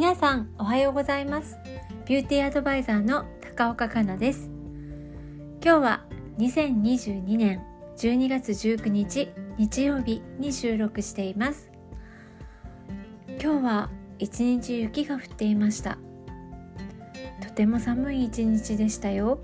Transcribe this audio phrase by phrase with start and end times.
[0.00, 1.58] 皆さんおはようございます。
[2.06, 4.50] ビューティーアドバイザーの高岡香奈です。
[5.62, 6.06] 今日は
[6.38, 7.62] 2022年
[7.98, 9.28] 12月19日
[9.58, 11.70] 日曜日に収録しています。
[13.42, 15.98] 今日は一日雪が降っていました。
[17.42, 19.38] とても寒い一日でしたよ。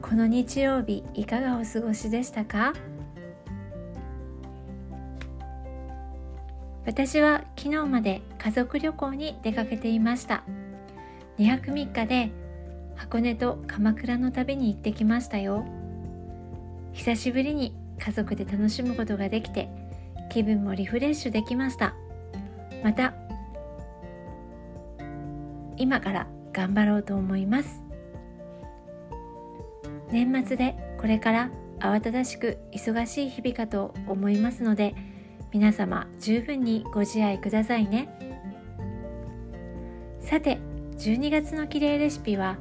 [0.00, 2.72] この日曜日いかがお過ごしでしたか？
[6.88, 10.42] 私は昨日まで家族旅行に出かけていました。
[11.38, 12.30] 2泊3日で
[12.96, 15.66] 箱根と鎌倉の旅に行ってきましたよ。
[16.94, 19.68] 久しぶりに家族で楽しむことができて
[20.30, 21.94] 気分もリフレッシュできました。
[22.82, 23.12] また
[25.76, 27.82] 今から頑張ろうと思います。
[30.10, 34.94] 年末でこれから慌ただしく忙しい日々かと思いますので
[35.52, 38.08] 皆様十分にご自愛くださいね。
[40.20, 40.58] さて
[40.98, 42.58] 12月の綺麗レシピは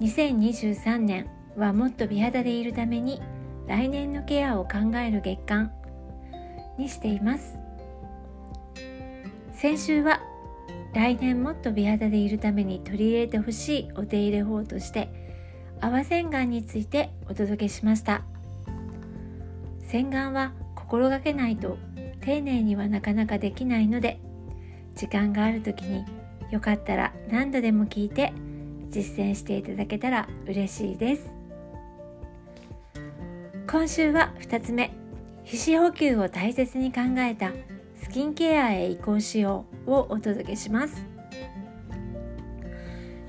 [0.00, 1.26] 2023年
[1.56, 3.20] はもっと美肌でいるために
[3.66, 5.72] 来年のケアを考える月間
[6.78, 7.58] にしています。
[9.52, 10.20] 先週は
[10.92, 15.08] 来年もっと美肌でいるために取り入れてほしいお手入れ法として
[15.80, 18.22] 泡洗顔についてお届けしました。
[19.88, 21.76] 洗顔は心がけないと
[22.24, 24.18] 丁寧にはなかなかできないので
[24.96, 26.04] 時間がある時に
[26.50, 28.32] よかったら何度でも聞いて
[28.88, 31.34] 実践していただけたら嬉しいです。
[33.68, 34.92] 今週は2つ目。
[35.42, 37.52] 皮脂補給を大切に考えた
[38.00, 41.04] スキンケアへ移行しようをお届けします。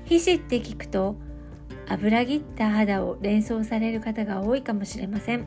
[0.04, 1.16] 皮脂って聞くと
[1.88, 5.46] 油ぎった肌を連想される方が多いかもしれません。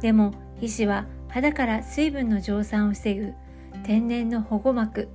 [0.00, 3.34] でも皮脂は肌から水分の蒸散を防ぐ
[3.82, 5.08] 天然の保護膜。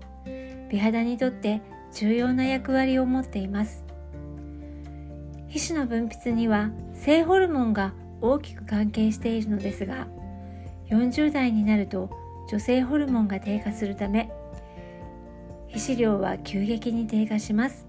[0.69, 1.61] 美肌にとって
[1.93, 3.85] 重要な役割を持っています。
[5.47, 10.09] 皮脂の分泌には性ホルモンが大きく関係しているのですが
[10.89, 12.09] 40代になると
[12.49, 14.29] 女性ホルモンが低下するため
[15.69, 17.87] 皮脂量は急激に低下します。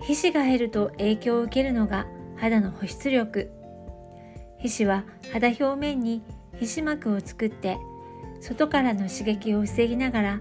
[0.00, 3.52] 皮脂が減ると影響を受けるのが肌の保湿力。
[4.64, 6.22] 皮脂は肌表面に
[6.58, 7.76] 皮脂膜を作って
[8.40, 10.40] 外からの刺激を防ぎながら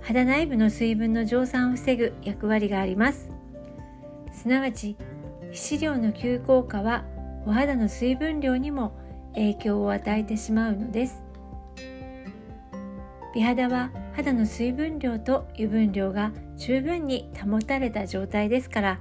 [0.00, 3.30] 肌内部の水分の蒸散を防ぐ役割があります。
[4.32, 4.96] すなわち
[5.50, 7.04] 皮脂量の急降下は
[7.44, 8.96] お肌の水分量にも
[9.34, 11.20] 影響を与えてしまうのです。
[13.34, 19.00] 美肌は肌の水分量と油分量が十分に保たれた状態ですから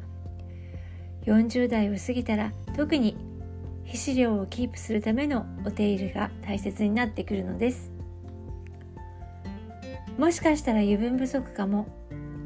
[1.26, 3.31] 40代を過ぎたら特に
[3.92, 7.92] 皮脂量をキープするためのお手入れが大切になってくるのです。
[10.18, 11.88] もしかしたら油分不足かも。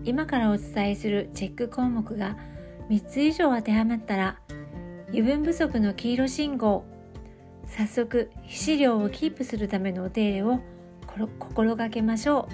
[0.03, 2.35] 今からお伝えするチェック項目が
[2.89, 4.39] 3つ以上当てはまったら
[5.09, 6.83] 油分不足の黄色信号。
[7.67, 10.59] 早速皮脂量をキープするためのお手入れを
[11.37, 12.49] 心がけましょ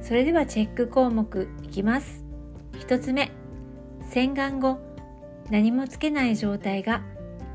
[0.00, 0.04] う。
[0.04, 2.24] それではチェック項目いきます。
[2.74, 3.32] 1つ目
[4.08, 4.78] 洗顔後
[5.50, 7.02] 何もつけない状態が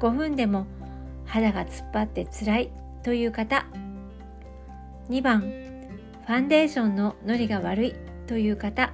[0.01, 0.65] 5分でも
[1.25, 2.71] 肌が突っ張って辛い
[3.03, 3.67] という方。
[5.09, 7.95] 2番ファンデーションののりが悪い
[8.25, 8.91] という方。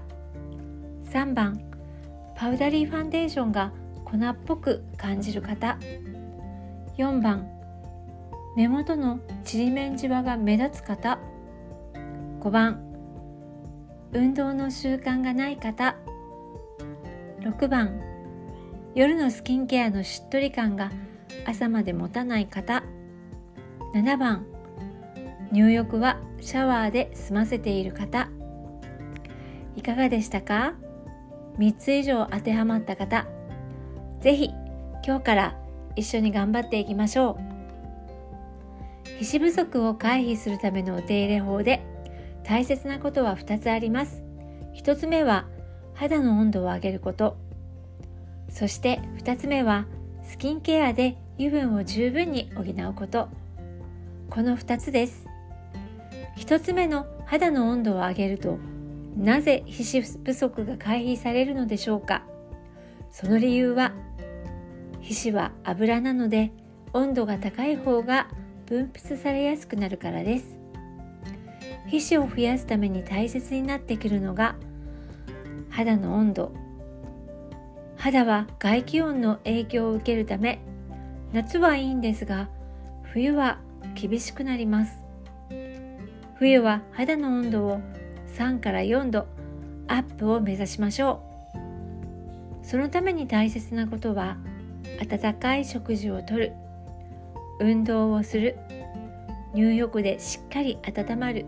[1.06, 1.62] 3番
[2.36, 3.72] パウダリーファンデーションが
[4.04, 5.78] 粉っぽく感じる方。
[6.98, 7.48] 4番
[8.58, 11.20] 目元のちりめんじわが目立つ方。
[12.42, 12.84] 5番
[14.12, 15.96] 運動の習慣がない方。
[17.40, 18.17] 6番
[18.98, 20.92] 夜のスキンケアのしっとり感が
[21.46, 22.82] 朝まで持たない方。
[23.94, 24.48] 7番。
[25.52, 28.28] 入浴はシャワーで済ませている方。
[29.76, 30.74] いかがでしたか
[31.60, 33.28] ？3つ以上当てはまった方。
[34.20, 34.50] 是非
[35.06, 35.56] 今日から
[35.96, 39.24] 一緒に頑張っていきましょう。
[39.24, 41.86] 皮脂不足を回避するためのお手入れ法で
[42.44, 44.24] 大切なことは2つあります。
[44.74, 45.46] 1つ目は
[45.94, 47.38] 肌の温度を上げること。
[48.58, 49.86] そして2つ目は
[50.24, 53.30] スキンケアで油分を十分に補うこと。
[54.32, 55.28] この2つです。
[56.38, 58.58] 1つ目の肌の温度を上げると
[59.16, 62.24] なぜ皮脂不足が回避されるのでしょうか。
[63.12, 63.92] その理由は
[65.02, 66.52] 皮脂は油なので
[66.94, 68.28] 温度が高い方が
[68.66, 70.58] 分泌されやすくなるからです。
[71.86, 74.56] 皮脂を増やすために大切になってくるのが
[75.70, 76.67] 肌の温度。
[77.98, 80.60] 肌は外気温の影響を受けるため
[81.34, 82.48] 夏はいいんですが
[83.12, 83.60] 冬は
[83.96, 85.04] 厳しくなります。
[86.36, 87.82] 冬は肌の温度を
[88.36, 89.26] 3から4度
[89.88, 91.24] アップを目指しましょ
[92.64, 92.66] う。
[92.66, 94.38] そのために大切なことは
[95.02, 96.54] 温かい食事をとる
[97.60, 98.58] 運動をする
[99.54, 101.46] 入浴でしっかり温まる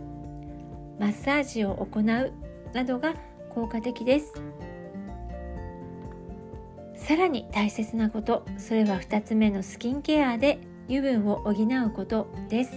[0.98, 2.32] マッサージを行う
[2.74, 3.14] などが
[3.50, 4.34] 効果的です。
[7.10, 12.70] さらに大切なことそれは2つ目のスキンケアで油分を補うことです。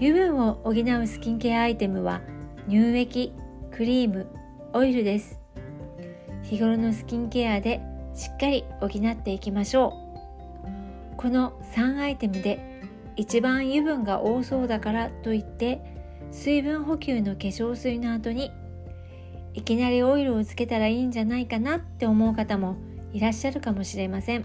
[0.00, 2.22] 油分を補うスキンケアアイテムは
[2.68, 3.32] 乳液
[3.70, 4.26] クリーム
[4.72, 5.38] オイルです。
[6.42, 7.80] 日頃のスキンケアで
[8.16, 9.94] しっかり補っていきましょ
[11.14, 11.16] う。
[11.18, 12.82] この3アイテムで
[13.14, 15.80] 一番油分が多そうだからといって
[16.32, 18.50] 水分補給の化粧水の後に
[19.54, 22.76] いきなりオイルをつけたらいいんじゃないかなって思う方も
[23.12, 24.44] いらっしゃるかもしれません。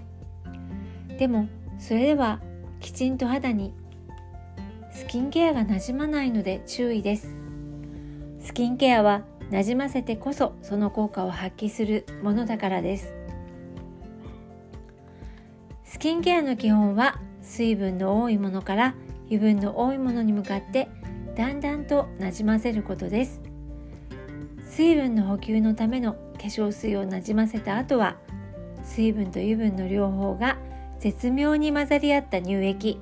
[1.18, 1.48] でも
[1.80, 2.42] それでは
[2.80, 3.74] きちんと肌に
[4.92, 7.36] スキンケアがなじまないので注意です。
[8.39, 13.13] スキンケアはなじませてこそその効果を発揮するものだからです。
[15.86, 18.95] スキンケアの基本は水分の多いものから
[19.27, 20.89] 油分の多いものに向かって
[21.36, 23.47] だんだんとなじませることです。
[24.78, 28.16] 水分の補給のための化粧水をなじませた後は
[28.84, 30.60] 水分と油分の両方が
[31.00, 33.00] 絶妙に混ざり合った乳液。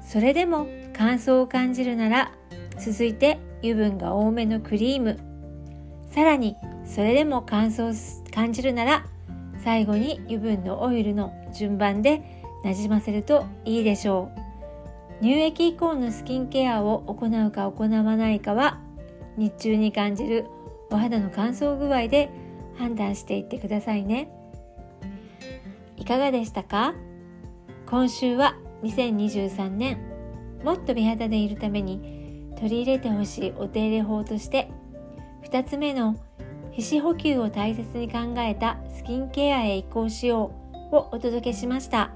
[0.00, 2.30] それでも乾燥を感じるなら
[2.78, 5.18] 続いて油分が多めのクリーム。
[6.06, 6.54] さらに
[6.84, 7.92] それでも乾燥
[8.32, 9.04] 感じるなら
[9.58, 12.22] 最後に油分のオイルの順番で
[12.62, 14.30] なじませるといいでしょ
[15.20, 15.20] う。
[15.20, 18.78] 乳液以降のスキンケアを行うか行わないかは
[19.36, 20.46] 日中に感じる
[20.92, 22.30] お肌の乾燥具合で
[22.76, 24.30] 判断していってくださいね。
[25.96, 26.94] いかがでしたか？
[27.86, 29.98] 今週は2023年
[30.62, 34.70] もっと美肌でいるために取り入れてほしいお手入れ法として
[35.44, 36.16] 2つ目の
[36.72, 40.52] 皮脂補給を大切に考えたスキンケアへ移行しよ
[40.92, 42.10] うをお届けしました。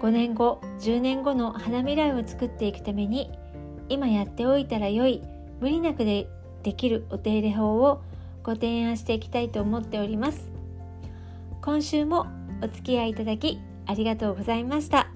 [0.00, 3.30] 5年後10年後の肌未来を作っていくために
[3.88, 5.22] 今やっておいたら良い
[5.60, 6.26] 無理なくで
[6.62, 8.02] できるお手入れ法を
[8.42, 10.50] ご提案していきたいと思っております。
[11.60, 12.26] 今週も
[12.62, 15.08] お付き合いいただきありがとうございました。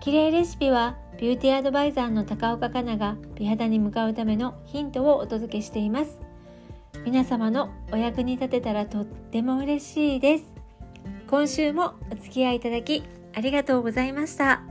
[0.00, 6.18] 綺麗レシピはビューティーアドバイザーの高岡香菜が美肌に向かうためのヒントをお届けしています。
[7.04, 10.44] 皆様のお役に立てたらとっても嬉しいです。
[11.28, 13.02] 今週もお付き合いいただき
[13.34, 14.62] ありがとうございました。